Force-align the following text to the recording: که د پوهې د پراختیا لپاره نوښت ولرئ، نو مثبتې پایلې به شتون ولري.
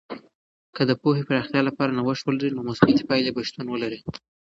که 0.75 0.81
د 0.89 0.91
پوهې 1.01 1.21
د 1.23 1.27
پراختیا 1.29 1.61
لپاره 1.69 1.95
نوښت 1.97 2.23
ولرئ، 2.25 2.49
نو 2.55 2.61
مثبتې 2.69 3.03
پایلې 3.09 3.31
به 3.35 3.41
شتون 3.47 3.67
ولري. 3.69 3.99